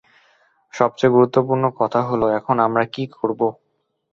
সবচেয়ে 0.73 1.13
গুরুত্বপুর্ণ 1.15 1.65
কথা 1.79 1.99
হলো, 2.09 2.25
এখন 2.37 2.55
আমরা 2.67 2.83
কী 2.93 3.03
করবো? 3.15 3.47